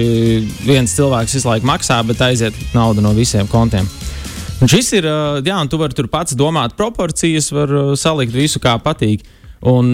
viens 0.62 0.92
cilvēks 0.94 1.34
visu 1.34 1.48
laiku 1.48 1.66
maksā, 1.66 1.96
bet 2.06 2.20
aiziet 2.22 2.54
nauda 2.76 3.02
no 3.02 3.10
visiem 3.16 3.48
kontiem. 3.50 3.88
Un 4.62 4.70
šis 4.70 4.92
ir, 5.00 5.08
uh, 5.08 5.40
jā, 5.42 5.56
un 5.56 5.70
tu 5.72 5.80
vari 5.80 5.96
tur 5.96 6.06
pats 6.12 6.36
domāt 6.38 6.76
proporcijas, 6.78 7.50
var 7.50 7.74
uh, 7.74 7.92
salikt 7.98 8.36
visu 8.36 8.62
kā 8.62 8.76
patīk. 8.84 9.24
Un 9.60 9.88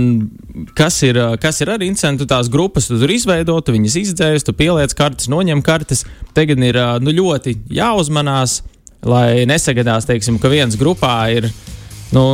kas 0.79 1.01
ir, 1.03 1.19
kas 1.43 1.59
ir 1.59 1.73
arī 1.75 1.89
interesanti, 1.91 2.27
tās 2.31 2.47
grupas 2.53 2.87
tu 2.87 3.01
tur 3.01 3.11
izveido, 3.11 3.57
tu 3.67 3.75
viņas 3.75 3.97
izdzēs, 3.99 4.47
tu 4.47 4.55
pieliec 4.55 4.95
kartes, 4.95 5.27
noņem 5.33 5.63
kartes. 5.67 6.05
Tagad 6.37 6.63
ir 6.63 6.79
nu, 7.03 7.15
ļoti 7.17 7.57
jāuzmanās, 7.75 8.61
lai 9.07 9.43
nesagadās, 9.51 10.07
teiksim, 10.07 10.39
ka 10.39 10.53
viens 10.53 10.79
grupā 10.79 11.17
ir. 11.35 11.51
Nu, 12.15 12.29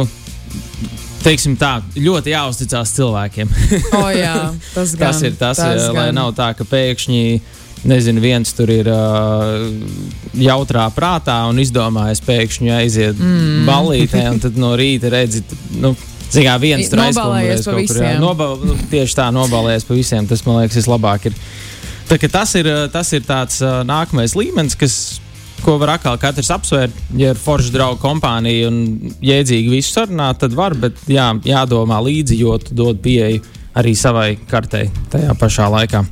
Teiksim 1.22 1.54
tā, 1.54 1.76
ļoti 1.94 2.32
jāuzticas 2.32 2.92
cilvēkiem. 2.96 3.50
O, 3.94 4.06
jā, 4.10 4.34
tas, 4.74 4.94
gan, 4.98 5.04
tas 5.06 5.20
ir 5.22 5.36
tas, 5.38 5.60
tas 5.60 5.84
lai 5.94 6.08
gan. 6.08 6.16
nav 6.18 6.32
tā, 6.34 6.48
ka 6.58 6.66
pēkšņi 6.66 7.22
nezinu, 7.86 8.22
viens 8.22 8.50
tur 8.54 8.70
ir 8.74 8.90
uh, 8.90 9.62
jautrā 10.38 10.88
prātā 10.94 11.38
un 11.50 11.62
izdomājis 11.62 12.22
pēkšņi 12.26 12.74
aiziet 12.74 13.22
mm. 13.22 13.62
ballītē, 13.68 14.24
un 14.34 14.42
tad 14.42 14.58
no 14.58 14.72
rīta 14.78 15.10
redzi, 15.14 15.44
nu, 15.82 15.94
Zin 16.32 16.46
kā 16.46 16.54
viens 16.60 16.88
tur 16.88 17.02
aizkumulēs 17.04 17.66
pa 17.66 17.74
visiem. 17.76 18.20
Noba, 18.22 18.52
nu, 18.60 18.76
tieši 18.92 19.18
tā, 19.18 19.28
nobalējies 19.34 19.88
pa 19.88 19.96
visiem. 19.96 20.28
Tas, 20.30 20.44
man 20.46 20.62
liekas, 20.62 20.78
vislabāk 20.80 21.28
ir. 21.28 21.36
Tā, 22.08 22.18
tas 22.32 22.54
ir, 22.58 22.68
tas 22.92 23.12
ir 23.16 23.26
tāds 23.26 23.60
uh, 23.64 23.82
nākamais 23.88 24.36
līmenis, 24.38 24.76
kas, 24.80 24.96
ko 25.62 25.76
var 25.80 25.96
atkal 25.98 26.16
katrs 26.20 26.50
apsvērt. 26.54 26.96
Ja 27.20 27.34
ir 27.34 27.40
forša 27.40 27.74
draugu 27.74 28.00
kompānija 28.02 28.70
un 28.72 29.12
jēdzīgi 29.22 29.76
visu 29.76 29.92
sarunāt, 29.92 30.40
tad 30.42 30.56
var, 30.56 30.76
bet 30.78 31.04
jā, 31.10 31.28
jādomā 31.46 32.00
līdzi, 32.04 32.40
jo 32.40 32.56
tu 32.62 32.80
dod 32.80 33.04
pieeju 33.04 33.44
arī 33.78 33.94
savai 33.96 34.34
kartei 34.48 34.88
tajā 35.12 35.36
pašā 35.40 35.68
laikā. 35.72 36.04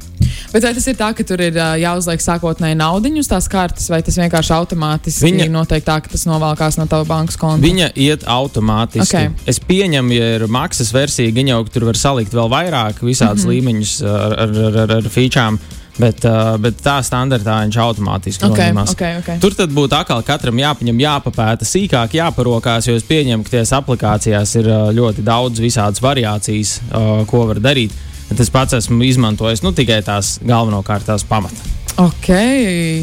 Bet 0.53 0.65
vai 0.67 0.73
tas 0.77 0.87
ir 0.91 0.97
tā, 0.99 1.11
ka 1.17 1.27
tur 1.27 1.43
ir 1.45 1.59
jāuzliek 1.81 2.23
sākotnēji 2.25 2.79
naudiņu 2.81 3.25
uz 3.25 3.31
tās 3.31 3.49
kartes, 3.51 3.89
vai 3.93 4.01
tas 4.07 4.19
vienkārši 4.21 4.55
automātiski 4.57 5.29
Viņa- 5.29 5.51
notiek 5.53 5.85
tā, 5.87 6.01
ka 6.03 6.13
tas 6.13 6.27
novalkās 6.29 6.79
no 6.81 6.87
tava 6.91 7.07
bankas 7.09 7.39
konta? 7.41 7.63
Viņa 7.67 7.93
iet 7.95 8.25
automātiski. 8.27 9.27
Ok. 9.31 9.51
Es 9.51 9.61
pieņemu, 9.61 10.17
ja 10.17 10.31
ir 10.39 10.47
maksas 10.49 10.93
versija, 10.97 11.35
gan 11.35 11.53
jau 11.53 11.61
tur 11.71 11.91
var 11.91 11.99
salikt 12.01 12.35
vēl 12.35 12.51
vairāk, 12.51 13.05
visādus 13.05 13.45
mm. 13.45 13.51
-hmm. 13.51 13.55
līmeņus 13.55 13.95
ar, 14.03 14.39
ar, 14.47 14.57
ar, 14.71 14.81
ar, 14.85 14.97
ar 15.01 15.11
featurām, 15.11 15.61
bet, 16.01 16.25
uh, 16.25 16.57
bet 16.63 16.81
tā 16.83 16.99
standartā 17.05 17.61
viņš 17.65 17.79
automātiski 17.85 18.47
Ok, 18.49 18.57
noņemās. 18.57 18.95
ok, 18.95 19.07
ok. 19.21 19.31
Tur 19.41 19.55
tad 19.55 19.73
būtu 19.77 19.99
atkal 19.99 20.23
katram 20.27 20.59
jāpaņem, 20.59 21.03
jāpapēta 21.05 21.69
sīkāk, 21.69 22.17
jāparokās, 22.21 22.89
jo 22.89 22.97
es 22.97 23.07
pieņemu, 23.09 23.45
ka 23.45 23.57
tajās 23.57 23.75
aplikācijās 23.81 24.55
ir 24.61 24.71
ļoti 24.97 25.25
daudz 25.27 25.61
visādas 25.61 26.03
variācijas, 26.03 26.81
uh, 26.91 27.27
ko 27.31 27.47
var 27.51 27.61
darīt. 27.61 27.93
Bet 28.31 28.41
es 28.41 28.51
pats 28.55 28.73
esmu 28.79 29.03
izmantojis 29.05 29.63
nu, 29.67 29.73
tikai 29.75 30.01
tās 30.07 30.37
galvenokārt 30.47 31.07
tās 31.11 31.25
pamata. 31.27 31.69
Ok, 32.01 32.29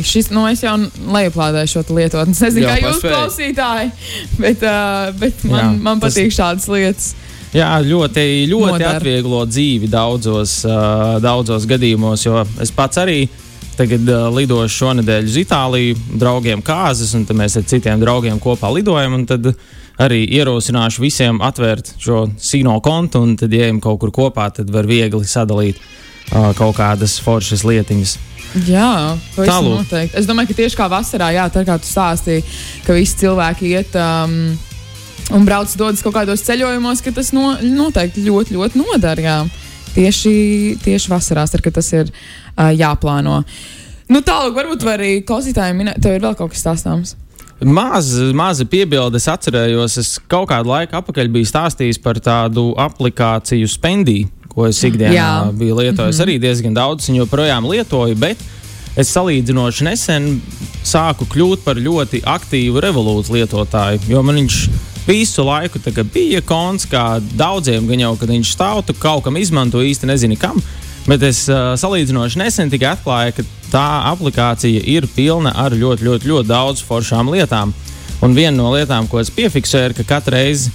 šis, 0.08 0.30
nu 0.34 0.46
es 0.50 0.64
jau 0.64 0.74
lejuplādēju 1.14 1.70
šo 1.70 1.84
lietotni. 1.94 2.34
Es 2.34 2.40
nezinu, 2.48 2.66
Jā, 2.66 2.78
kā 2.80 2.88
jūs 2.88 3.02
klausītāji, 3.04 3.92
bet, 4.40 4.64
uh, 4.64 5.12
bet 5.20 5.44
man, 5.46 5.60
Jā, 5.60 5.82
man 5.84 6.00
tas- 6.02 6.16
patīk 6.16 6.32
šādas 6.34 6.66
lietas. 6.72 7.12
Jā, 7.54 7.68
ļoti, 7.84 8.24
ļoti 8.50 8.72
Nodara. 8.74 8.98
atvieglo 9.00 9.44
dzīvi 9.48 9.88
daudzos, 9.92 10.58
uh, 10.68 11.20
daudzos 11.24 11.68
gadījumos, 11.70 12.26
jo 12.26 12.42
es 12.64 12.72
pats 12.76 12.98
arī 13.04 13.28
tagad 13.78 14.10
uh, 14.10 14.28
lidošu 14.34 14.74
šonadēļ 14.82 15.28
uz 15.30 15.36
Itāliju, 15.42 15.98
draugiem 16.20 16.64
kāzas, 16.66 17.14
un 17.18 17.28
mēs 17.38 17.58
ar 17.60 17.68
citiem 17.70 18.02
draugiem 18.02 18.40
kopā 18.42 18.72
lidojam. 18.74 19.20
un 19.20 19.26
Tad 19.30 19.52
arī 20.02 20.24
ierosināšu 20.38 21.02
visiem 21.02 21.42
atvērt 21.46 21.96
šo 22.02 22.26
sīno 22.42 22.78
kontu, 22.86 23.24
un 23.26 23.36
tad, 23.40 23.54
ja 23.54 23.68
ejam 23.68 23.82
kaut 23.84 24.00
kur 24.04 24.14
kopā, 24.14 24.50
tad 24.54 24.70
var 24.74 24.90
viegli 24.90 25.26
sadalīt 25.26 25.80
uh, 25.80 26.54
kaut 26.58 26.78
kādas 26.78 27.20
foršas 27.24 27.66
lietiņas. 27.68 28.18
Jā, 28.68 29.18
noteikti. 29.84 30.16
Es 30.18 30.28
domāju, 30.28 30.52
ka 30.52 30.62
tieši 30.62 30.80
kā 30.80 30.88
vasarā, 30.90 31.30
jā, 31.36 31.46
tā 31.54 31.66
kā 31.68 31.76
tu 31.82 31.90
stāstīji, 31.90 32.46
ka 32.86 32.96
visi 32.96 33.20
cilvēki 33.22 33.74
iet 33.76 33.98
um, 34.00 34.56
un 35.36 35.48
brauc 35.48 35.74
dodas 35.78 36.02
kaut 36.06 36.16
kādos 36.16 36.46
ceļojumos, 36.48 37.04
ka 37.04 37.14
tas 37.14 37.34
no, 37.36 37.52
noteikti 37.62 38.24
ļoti, 38.26 38.56
ļoti 38.58 38.82
nodara. 38.82 39.42
Tieši, 39.98 40.34
tieši 40.84 41.10
vasarās, 41.10 41.56
ar, 41.58 41.64
kad 41.66 41.74
tas 41.80 41.92
ir 41.96 42.12
uh, 42.12 42.70
jāplāno. 42.70 43.42
Nu, 44.08 44.22
tālāk, 44.24 44.54
varbūt 44.56 44.86
var 44.86 45.02
arī 45.02 45.24
klausītājiem 45.28 45.82
minēt, 45.82 46.04
tev 46.04 46.16
ir 46.16 46.24
vēl 46.24 46.38
kaut 46.38 46.54
kas 46.54 46.62
stāstāms. 46.64 47.16
Maza, 47.66 48.28
maza 48.38 48.66
piebilde, 48.70 49.18
es 49.18 49.26
atcerējos, 49.32 49.96
es 49.98 50.12
kaut 50.30 50.52
kādu 50.52 50.70
laiku 50.70 51.00
atpakaļ 51.00 51.32
biju 51.34 51.50
stāstījis 51.50 51.98
par 52.04 52.20
tādu 52.22 52.70
aplikāciju 52.78 53.70
Spendī, 53.72 54.28
ko 54.52 54.68
es 54.70 54.78
ikdienā 54.86 55.16
Jā. 55.16 55.32
biju 55.50 55.80
lietojis. 55.80 56.20
Mm 56.20 56.22
-hmm. 56.22 56.28
Arī 56.28 56.40
diezgan 56.42 56.74
daudz, 56.74 57.10
un 57.10 57.16
joprojām 57.16 57.66
lietoju, 57.66 58.16
bet 58.16 58.38
es 58.96 59.10
salīdzinoši 59.14 59.84
nesen 59.84 60.42
sāku 60.86 61.26
kļūt 61.26 61.66
par 61.66 61.76
ļoti 61.76 62.22
aktīvu 62.26 62.82
revolūciju 62.82 63.34
lietotāju, 63.34 64.00
jo 64.08 64.22
man 64.24 64.36
viņš 64.36 64.70
visu 65.08 65.46
laiku 65.48 65.80
bija 66.14 66.42
konts, 66.42 66.86
kā 66.86 67.20
daudziem, 67.36 67.88
gan 67.88 68.00
jau, 68.00 68.16
kad 68.20 68.30
viņš 68.30 68.52
stāv, 68.54 68.84
tu 68.86 68.94
kaut 68.94 69.24
kam 69.24 69.38
izmanto 69.38 69.82
īsti 69.82 70.10
nezini 70.10 70.38
kam. 70.38 70.60
Bet 71.08 71.24
es 71.24 71.46
uh, 71.48 71.72
salīdzinoši 71.80 72.40
nesen 72.42 72.70
tikai 72.70 72.92
atklāju, 72.98 73.38
ka 73.38 73.44
tā 73.72 73.86
aplikācija 74.12 74.82
ir 74.84 75.08
pilna 75.16 75.54
ar 75.56 75.72
ļoti, 75.72 76.04
ļoti, 76.04 76.28
ļoti 76.28 76.50
daudz 76.50 76.84
foršām 76.84 77.32
lietām. 77.32 77.72
Un 78.22 78.36
viena 78.36 78.58
no 78.58 78.74
lietām, 78.74 79.08
ko 79.08 79.22
es 79.22 79.32
piefiksēju, 79.32 79.92
ir, 79.92 79.96
ka 79.96 80.04
katru 80.18 80.36
reizi, 80.36 80.74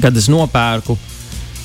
kad 0.00 0.16
es 0.16 0.26
nopērku, 0.32 0.96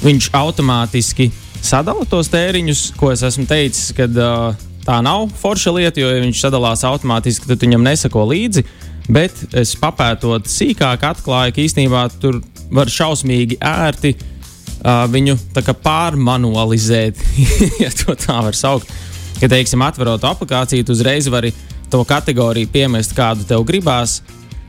viņš 0.04 0.30
automātiski 0.38 1.32
sadala 1.64 2.06
tos 2.06 2.30
tēriņus, 2.30 2.92
ko 3.00 3.10
es 3.16 3.24
esmu 3.26 3.48
teicis, 3.50 3.90
ka 3.98 4.06
uh, 4.06 4.68
tā 4.86 5.00
nav 5.02 5.32
forša 5.42 5.74
lieta, 5.76 6.02
jo 6.04 6.12
ja 6.12 6.22
viņš 6.22 6.44
sadalās 6.46 6.86
automātiski, 6.88 7.50
tad 7.50 7.66
viņam 7.66 7.84
nesako 7.88 8.28
līdzi. 8.30 8.64
Bet 9.08 9.56
es 9.56 9.72
papētot 9.80 10.50
sīkāk, 10.52 11.06
atklāju, 11.08 11.54
ka 11.56 11.64
īstenībā 11.64 12.08
tur 12.20 12.42
var 12.76 12.92
šausmīgi 12.92 13.60
ērti 13.64 14.14
uh, 14.18 15.06
viņu 15.12 15.38
pārmanualizēt, 15.56 17.22
ja 17.84 17.92
tā 17.94 18.42
var 18.44 18.58
saukt. 18.58 18.92
Kad, 19.38 19.52
teiksim, 19.54 19.84
atverot 19.86 20.26
aplikāciju, 20.26 20.84
tu 20.84 20.96
uzreiz 20.98 21.30
vari 21.30 21.54
to 21.92 22.02
kategoriju 22.04 22.68
piemest, 22.74 23.16
kādu 23.16 23.48
tev 23.48 23.64
gribās. 23.68 24.22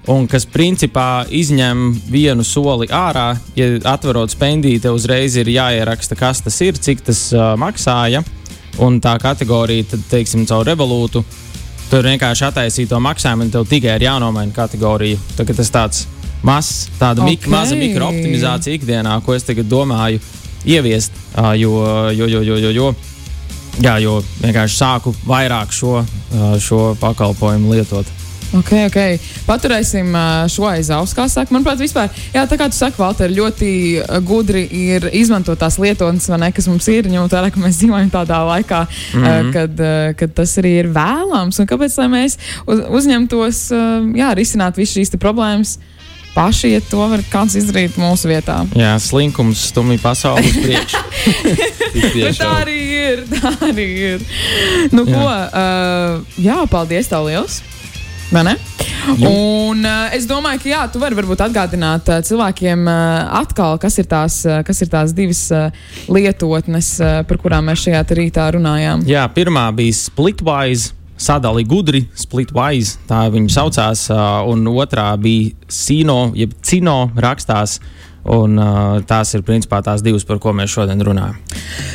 Un 0.08 0.24
kas 0.30 0.46
principā 0.48 1.26
izņem 1.34 1.90
vienu 2.08 2.44
soli 2.46 2.86
ārā, 2.94 3.34
ja 3.58 3.66
atverot 3.90 4.32
spendiju, 4.32 4.80
tev 4.80 4.96
uzreiz 4.96 5.36
ir 5.36 5.50
jāieraksta, 5.52 6.16
kas 6.16 6.40
tas 6.46 6.56
ir, 6.64 6.78
cik 6.78 7.02
tas 7.10 7.26
uh, 7.34 7.52
maksāja. 7.60 8.22
Un 8.78 9.00
tā 9.02 9.16
kategorija, 9.18 9.90
tad, 9.90 10.06
teiksim, 10.12 10.46
caur 10.46 10.62
revolūtu 10.68 11.24
Tur 11.88 12.04
vienkārši 12.04 12.44
attaisīja 12.50 12.90
to 12.90 12.98
maksājumu, 13.00 13.46
un 13.46 13.52
tev 13.54 13.64
tikai 13.68 13.94
ir 13.96 14.04
jānomaina 14.04 14.52
kategorija. 14.52 15.16
Tagad 15.38 15.56
tas 15.56 15.70
tāds 15.72 16.02
mazs, 16.44 16.88
tāda 17.00 17.22
Ok. 17.24 17.30
mik, 17.30 17.46
maza 17.48 17.78
mikrooptimizācija 17.80 18.76
ikdienā, 18.76 19.14
ko 19.24 19.34
es 19.34 19.42
tagad 19.48 19.70
domāju 19.70 20.20
ieviest. 20.66 21.12
Jo, 21.56 21.72
jo, 22.12 22.26
jo, 22.26 22.42
jo, 22.42 22.56
jo, 22.60 22.70
jo, 22.70 22.94
jā, 23.80 23.96
jo 24.02 24.18
vienkārši 24.42 24.76
sāku 24.76 25.14
vairāk 25.26 25.72
šo, 25.72 26.04
šo 26.60 26.96
pakalpojumu 27.00 27.72
lietot. 27.72 28.06
Ok, 28.56 28.70
ok. 28.86 28.96
Paturēsim 29.44 30.14
šo 30.48 30.68
aiz 30.70 30.88
auss, 30.94 31.12
kā 31.16 31.26
saka. 31.28 31.52
Manuprāt, 31.52 31.80
vispār, 31.82 32.08
jā, 32.32 32.46
tā 32.48 32.56
kā 32.60 32.70
tu 32.72 32.78
saki, 32.78 32.96
Valter, 33.00 33.32
ļoti 33.34 33.72
gudri 34.24 34.64
ir 34.72 35.10
izmantot 35.12 35.60
tās 35.60 35.76
lietotnes, 35.80 36.30
vai 36.32 36.40
ne, 36.46 36.48
kas 36.56 36.70
mums 36.70 36.88
ir, 36.92 37.10
ņemot 37.12 37.36
vērā, 37.36 37.52
ka 37.52 37.60
mēs 37.60 37.82
dzīvojam 37.82 38.08
tādā 38.14 38.40
laikā, 38.48 38.80
mm 38.88 39.26
-hmm. 39.26 39.52
kad, 39.52 39.84
kad 40.16 40.34
tas 40.40 40.56
arī 40.62 40.78
ir 40.84 40.88
vēlams. 40.94 41.60
Un 41.60 41.68
kāpēc 41.68 41.98
lai 42.00 42.08
mēs 42.08 42.38
uz, 42.66 42.82
uzņemtos, 42.88 43.62
jā, 44.16 44.32
risināt 44.34 44.80
visas 44.80 44.96
šīs 44.96 45.16
problēmas? 45.20 45.78
Paši, 46.34 46.68
ja 46.70 46.80
to 46.80 47.02
var 47.10 47.22
kāds 47.32 47.56
izdarīt 47.58 47.96
mūsu 47.98 48.28
vietā. 48.30 48.60
Jā, 48.78 48.92
slinkums 49.02 49.58
stumj 49.72 49.98
pasauli 49.98 50.46
uz 50.46 50.58
priekšu. 50.62 51.00
Tā 52.38 52.50
arī 52.60 52.76
ir. 52.94 53.24
Tā 53.32 53.52
arī 53.70 53.88
ir. 54.12 54.22
Nu, 54.92 55.02
jā. 55.02 55.16
ko? 55.16 55.24
Uh, 55.26 56.38
jā, 56.38 56.60
paldies, 56.70 57.10
tev 57.10 57.26
liels! 57.26 57.58
Un 59.08 59.86
uh, 59.88 60.10
es 60.12 60.26
domāju, 60.28 60.60
ka 60.60 60.68
jā, 60.68 60.82
tu 60.92 61.00
vari 61.00 61.16
varbūt 61.16 61.40
atgādināt 61.46 62.10
uh, 62.12 62.20
cilvēkiem 62.24 62.84
uh, 62.84 63.30
atkal, 63.40 63.78
kas 63.80 63.96
ir 64.02 64.08
tās, 64.10 64.42
uh, 64.44 64.60
kas 64.66 64.82
ir 64.84 64.90
tās 64.92 65.14
divas 65.16 65.46
uh, 65.54 65.70
lietotnes, 66.12 66.90
uh, 67.00 67.14
par 67.28 67.40
kurām 67.40 67.70
mēs 67.70 67.86
šajā 67.86 68.04
rītā 68.20 68.50
runājām. 68.58 69.06
Jā, 69.08 69.24
pirmā 69.32 69.70
bija 69.76 69.96
Splitwise. 69.96 70.97
Sadali 71.18 71.64
gudri, 71.66 72.04
Splitwise, 72.14 73.00
tā 73.08 73.24
viņa 73.34 73.50
saucās, 73.50 74.06
un 74.48 74.66
otrā 74.70 75.10
bija 75.20 75.54
Sino, 75.68 76.28
jeb 76.38 76.54
Cino 76.62 77.08
rakstās. 77.18 77.80
Un, 78.28 78.58
uh, 78.60 78.98
tās 79.08 79.30
ir 79.38 79.44
principā 79.46 79.78
tās 79.80 80.02
divas, 80.04 80.24
par 80.26 80.40
ko 80.42 80.52
mēs 80.52 80.72
šodien 80.74 81.00
runājam. 81.06 81.38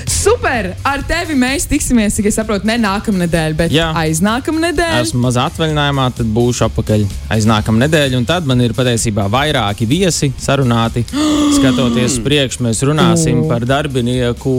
Super! 0.09 0.71
Ar 0.87 1.03
tevi 1.05 1.35
mēs 1.37 1.67
tiksimies, 1.69 2.15
cik 2.17 2.29
es 2.31 2.39
saprotu, 2.39 2.65
ne 2.65 2.79
nākamā 2.81 3.25
nedēļa, 3.25 3.57
bet 3.59 3.75
Jā. 3.75 3.91
aiznākamā 4.01 4.63
nedēļa. 4.69 5.03
Esmu 5.03 5.21
mazā 5.27 5.45
atvaļinājumā, 5.51 6.07
tad 6.17 6.31
būšu 6.33 6.65
atpakaļ 6.69 7.05
aiz 7.35 7.45
nākamā 7.49 7.83
nedēļa. 7.85 8.17
Un 8.17 8.25
tad 8.29 8.49
man 8.49 8.63
ir 8.65 8.73
patiesībā 8.77 9.27
vairāki 9.33 9.85
viesi 9.89 10.31
sarunāti. 10.41 11.05
Skatoties 11.59 12.17
uz 12.17 12.23
priekšu, 12.25 12.65
mēs 12.65 12.81
runāsim 12.87 13.43
O. 13.43 13.47
par 13.51 13.67
darbinieku 13.69 14.57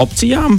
opcijām. 0.00 0.58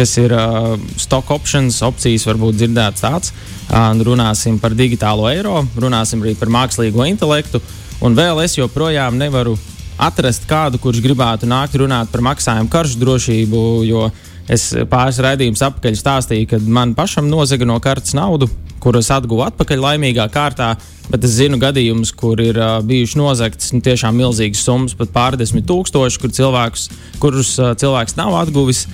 Kas 0.00 0.14
ir 0.16 0.32
uh, 0.32 0.78
stock 0.96 1.28
options, 1.34 1.82
opcijas, 1.84 2.22
varbūt 2.24 2.56
dzirdēts 2.56 3.02
tāds. 3.04 3.34
Uh, 3.68 3.90
runāsim 4.00 4.56
par 4.56 4.72
digitālo 4.72 5.26
eiro, 5.28 5.58
runāsim 5.76 6.22
arī 6.24 6.32
par 6.40 6.48
mākslīgo 6.48 7.04
intelektu. 7.04 7.60
Un 8.00 8.16
vēl 8.16 8.40
es 8.40 8.54
joprojām 8.56 9.18
nevaru 9.20 9.58
atrast 10.00 10.46
kādu, 10.48 10.80
kurš 10.80 11.02
gribētu 11.04 11.44
nākt 11.50 11.76
runāt 11.76 12.08
par 12.08 12.24
maksājumu 12.30 12.72
karšu 12.72 12.96
drošību, 13.02 13.60
jo 13.84 14.06
es 14.48 14.70
pāris 14.88 15.20
raidījumus 15.20 15.66
apakaļ 15.68 16.00
stāstīju, 16.00 16.48
ka 16.48 16.62
man 16.64 16.96
pašam 16.96 17.28
nozaga 17.28 17.68
no 17.68 17.76
kartes 17.84 18.16
naudu, 18.16 18.48
kuras 18.80 19.12
atguvu 19.12 19.44
atpakaļ 19.50 19.84
laimīgā 19.84 20.30
kārtā. 20.32 20.70
Bet 21.12 21.28
es 21.28 21.36
zinu 21.42 21.60
gadījumus, 21.60 22.14
kur 22.16 22.40
ir 22.40 22.56
uh, 22.56 22.78
bijuši 22.86 23.20
nozagtas 23.20 23.76
nu, 23.76 23.84
tiešām 23.84 24.16
milzīgas 24.16 24.64
summas, 24.64 24.96
pat 24.96 25.12
pārdesmit 25.12 25.68
tūkstoši, 25.68 26.24
kur 26.24 26.32
cilvēks, 26.40 26.88
kurus 27.20 27.52
uh, 27.60 27.74
cilvēks 27.76 28.16
nav 28.16 28.40
atguvis. 28.46 28.86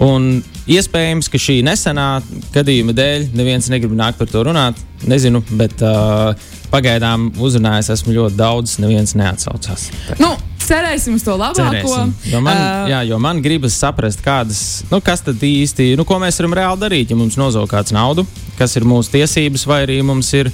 Un 0.00 0.38
iespējams, 0.70 1.28
ka 1.28 1.38
šī 1.40 1.58
nesenā 1.66 2.06
gadījuma 2.54 2.94
dēļ 2.96 3.26
neviens 3.36 3.68
negrib 3.72 3.92
nākt 3.96 4.20
par 4.20 4.30
to 4.30 4.44
runāt. 4.48 4.78
Nezinu, 5.08 5.42
bet 5.56 5.80
uh, 5.84 6.32
pagaidām 6.72 7.30
uzrunājis 7.40 7.92
esmu 7.96 8.14
ļoti 8.16 8.38
daudz, 8.38 8.78
neviens 8.80 9.12
neatsaucās. 9.16 9.88
Nu, 10.20 10.30
cerēsim 10.64 11.18
uz 11.18 11.24
to 11.26 11.34
labāko. 11.36 11.66
Cerēsim. 11.66 12.14
Jo 12.32 12.40
man, 12.44 12.56
Ā, 12.56 12.86
jā, 12.92 13.00
jo 13.10 13.18
man 13.20 13.42
gribas 13.44 13.76
saprast, 13.80 14.22
kādas, 14.24 14.62
nu, 14.92 15.02
kas 15.04 15.24
tad 15.26 15.42
īsti, 15.44 15.92
nu, 16.00 16.06
ko 16.08 16.20
mēs 16.22 16.40
varam 16.40 16.56
reāli 16.56 16.84
darīt, 16.84 17.12
ja 17.12 17.18
mums 17.18 17.36
nozog 17.40 17.68
kāds 17.72 17.92
naudu, 17.96 18.24
kas 18.60 18.76
ir 18.80 18.88
mūsu 18.88 19.12
tiesības, 19.18 19.66
vai 19.68 19.82
arī 19.84 20.00
mums 20.06 20.32
ir 20.36 20.52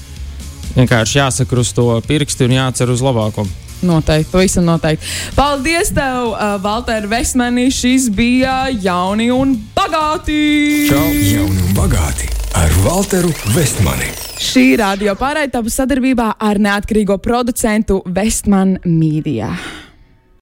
vienkārši 0.76 1.20
jāsaka 1.20 1.62
uz 1.62 1.70
to 1.76 1.86
pirksti 2.08 2.48
un 2.48 2.58
jācer 2.58 2.90
uz 2.92 3.04
labāko. 3.04 3.46
Noteikti, 3.86 4.32
pavisam 4.32 4.66
noteikti. 4.66 5.06
Paldies, 5.36 5.92
tev, 5.94 6.32
uh, 6.32 6.56
Valter 6.62 7.06
Vesmani. 7.10 7.68
Šis 7.70 8.10
bija 8.10 8.66
jauni 8.82 9.30
un 9.34 9.54
bagāti. 9.76 10.40
Čau! 10.90 11.06
Jauni 11.06 11.62
un 11.62 11.76
bagāti 11.78 12.30
ar 12.56 12.72
Walteru 12.86 13.32
Vestmani. 13.52 14.08
Šī 14.40 14.76
radio 14.80 15.16
pārraidība 15.18 15.72
sadarbībā 15.72 16.30
ar 16.40 16.60
neatkarīgo 16.62 17.18
producentu 17.22 18.00
Vestman 18.06 18.78
Media. 18.84 19.52